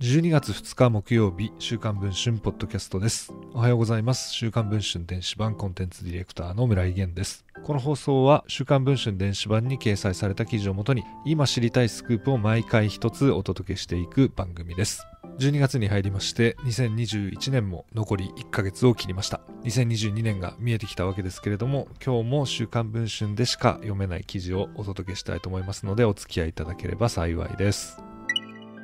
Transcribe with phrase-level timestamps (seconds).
[0.00, 3.32] 12月2日木曜日、週刊文春ポッドキャストです。
[3.52, 4.32] おはようございます。
[4.32, 7.44] 週刊文春電子版コンテンツディレクターの村井源です。
[7.62, 15.06] この放送は週刊文春電子版に掲載された記事をもとに、今知りたいスクープを毎回一つお届けしていく番組です。
[15.40, 19.40] 12月に入りまして、2021年も残り1ヶ月を切りました。
[19.64, 28.02] 2022年が見えてきたわけですけれども、今日も週刊文春でしか読めない記事をお届けしたいと思いますので、お付き合いいただければ幸いです。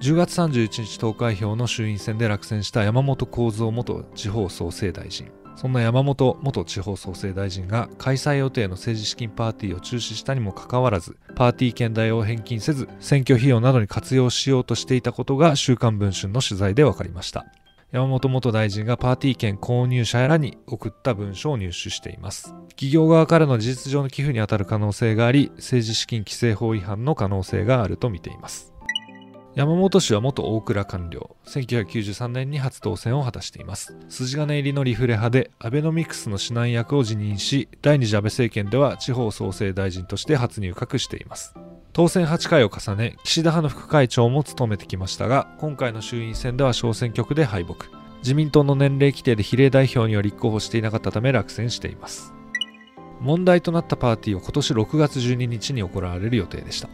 [0.00, 17.44] 10月31日投開票の衆院選で落選した山本幸三元地方創生大臣そんな山本元地方創生大臣が開催予定の政治資金パーティーを中止したにもかかわらずパーティー券代を返金せず選挙費用などに活用しようとしていたことが週刊文春の取材で分かりました。
[17.92, 22.54] 山本元大臣がパーティー券購入者らに送った文書を入手しています。
[22.70, 28.72] 企業側からの事実上の寄付に当たる可能性があり政治資金規正法違反の可能性があると見ています。
[29.56, 33.96] 山本氏は元大蔵官僚1993年に初当選を果たしています。
[34.08, 41.56] 筋金入りのリフレ派でアベノミクスの指南役を辞任し第二次安倍政権では地方創生大臣として初入閣しています。
[41.92, 47.74] 当選8回を重ね岸田派の副会長も務めてきましたが今回の衆院選では小選挙区で敗北。
[48.22, 52.32] 自民党の年齢規定で比例代表には立候補していなかったため落選しています。
[53.20, 56.88] 問題となったパーティーは今年6月12日に行われる予定でした。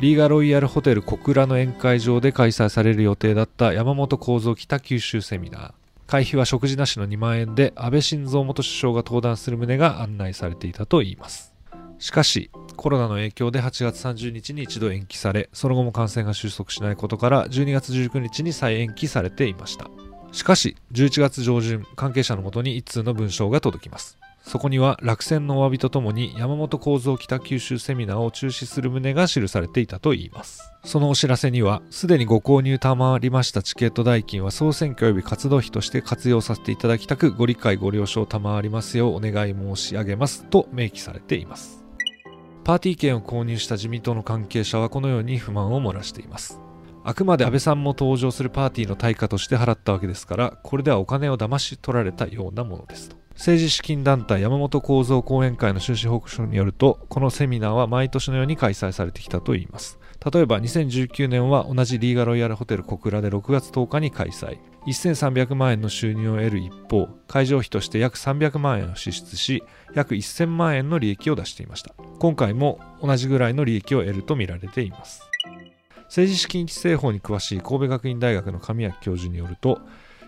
[0.00, 5.72] リーガロイヤルホテル小倉の宴会場で開催される予定だった山本幸三北九州セミナー。
[6.06, 11.54] 会費は食事なしの2万円で安倍晋三元首相が登壇する旨が案内されていたといいます。
[11.98, 19.88] しかし、コロナの影響で8月30日に一度延期され、その後も感染が収束しないことから12月19日に再延期されていました。
[20.32, 24.18] しかし、11月上旬、関係者のもとに一通の文章が届きます。
[24.46, 30.70] そこには落選のお詫びとともに山本幸三北九州セミナーを中止する旨が記されていたといいます。
[30.84, 41.82] そのお知らせには、すでにご購入賜りましたチケット代金は総選挙及び活動費として活用させていただきたく、ご理解ご了承賜りますようお願い申し上げますと明記されています。
[42.64, 46.60] パーティー券を購入した自民党の関係者はこのように不満を漏らしています。
[47.06, 53.16] あくまで安倍さんも登場するパーティーの対価として払ったわけですから、これではお金を騙し取られたようなものですと。
[53.34, 59.98] 政治資金団体山本幸三講演会の収支報告書によると、このセミナーは毎年のように開催されてきたといいます。
[60.32, 64.58] 例えば2019年は同じリーガロイヤルホテル小倉で6月10日に開催。
[64.86, 69.62] 1300万円の収入を得る一方、会場費として約300万円を支出し、
[69.94, 71.94] 約1000万円の利益を出していました。
[72.18, 75.20] 今回も同じぐらいの利益を得ると見られています。
[76.14, 79.80] 政治資金規正法に詳しい神戸学院大学の神谷教授によると、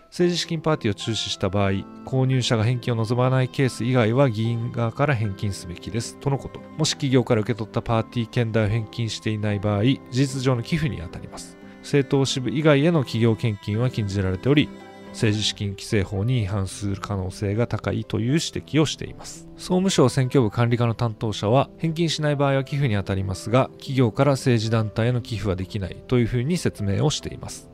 [0.06, 1.70] 政治資金パーティーを中止した場合、
[2.04, 6.16] 購入者が返金を望まないケース以外は議員側から返金すべきです。
[6.18, 6.58] とのこと。
[6.76, 11.56] もし企業から受け取ったパーティー券代を返金していない場合、事実上の寄付にあたります。
[11.82, 14.68] 政党支部以外への企業献金は禁じられており、
[15.16, 27.70] 政治資金規正法に違反する可能性が高いという指摘をしています総務省選挙部管理課の担当者は返金しない場合は寄付に当たりますが企業から政治団体への寄付はできないというふうに説明をしています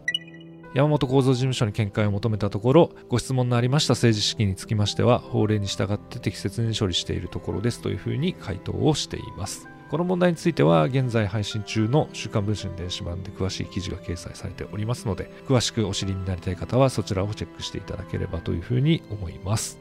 [0.75, 9.69] 山本構造事務所に見解を求めたところ、ご質問のありました政治資金につきましては、法令に従って適切に処理しているところですというふうに回答をしています。
[9.93, 19.79] この問題については、現在配信中の週刊文春電子版で詳しい記事が掲載されておりますので、詳しくお知りになりたい方はそちらをチェックしていただければというふうに思います。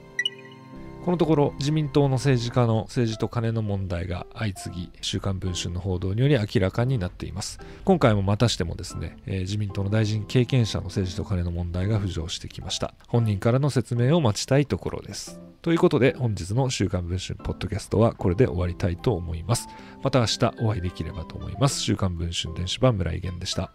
[1.03, 7.59] このところ自民党の政治家の政治と金の問題が相次ぎ週刊文春の報道により明らかになっています。
[7.85, 12.93] 今回もまたしてもですね、えー、自民党の大臣経験者の政治と金の問題が浮上してきました。
[13.07, 15.41] 本人からの説明を待ちたいところです。
[15.63, 19.69] ということで本日の週刊文春ポッドキャストはこれで終わりたいと思います。
[20.03, 21.81] また明日お会いできればと思います。
[21.81, 23.71] 週刊文春電子版村井源でした。